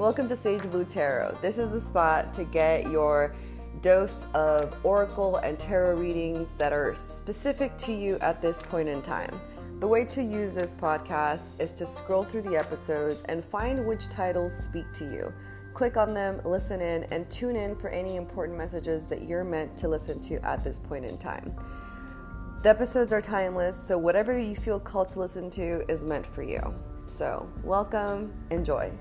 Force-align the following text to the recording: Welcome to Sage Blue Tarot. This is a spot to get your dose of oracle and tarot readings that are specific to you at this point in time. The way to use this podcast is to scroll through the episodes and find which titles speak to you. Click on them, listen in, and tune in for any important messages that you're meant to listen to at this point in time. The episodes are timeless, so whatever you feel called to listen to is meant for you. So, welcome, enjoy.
Welcome 0.00 0.28
to 0.28 0.34
Sage 0.34 0.62
Blue 0.62 0.86
Tarot. 0.86 1.36
This 1.42 1.58
is 1.58 1.74
a 1.74 1.80
spot 1.80 2.32
to 2.32 2.44
get 2.44 2.90
your 2.90 3.34
dose 3.82 4.24
of 4.32 4.74
oracle 4.82 5.36
and 5.36 5.58
tarot 5.58 5.96
readings 5.96 6.54
that 6.56 6.72
are 6.72 6.94
specific 6.94 7.76
to 7.76 7.92
you 7.92 8.16
at 8.20 8.40
this 8.40 8.62
point 8.62 8.88
in 8.88 9.02
time. 9.02 9.38
The 9.78 9.86
way 9.86 10.06
to 10.06 10.22
use 10.22 10.54
this 10.54 10.72
podcast 10.72 11.42
is 11.58 11.74
to 11.74 11.86
scroll 11.86 12.24
through 12.24 12.44
the 12.44 12.56
episodes 12.56 13.24
and 13.28 13.44
find 13.44 13.86
which 13.86 14.08
titles 14.08 14.56
speak 14.56 14.90
to 14.94 15.04
you. 15.04 15.34
Click 15.74 15.98
on 15.98 16.14
them, 16.14 16.40
listen 16.46 16.80
in, 16.80 17.04
and 17.12 17.30
tune 17.30 17.54
in 17.54 17.76
for 17.76 17.90
any 17.90 18.16
important 18.16 18.56
messages 18.56 19.04
that 19.08 19.28
you're 19.28 19.44
meant 19.44 19.76
to 19.76 19.86
listen 19.86 20.18
to 20.20 20.42
at 20.46 20.64
this 20.64 20.78
point 20.78 21.04
in 21.04 21.18
time. 21.18 21.54
The 22.62 22.70
episodes 22.70 23.12
are 23.12 23.20
timeless, 23.20 23.76
so 23.76 23.98
whatever 23.98 24.38
you 24.38 24.56
feel 24.56 24.80
called 24.80 25.10
to 25.10 25.18
listen 25.18 25.50
to 25.50 25.84
is 25.90 26.04
meant 26.04 26.26
for 26.26 26.42
you. 26.42 26.74
So, 27.06 27.46
welcome, 27.62 28.32
enjoy. 28.50 28.92